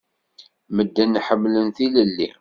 Medden 0.75 1.13
ḥemmlen 1.25 1.67
tilelli. 1.75 2.29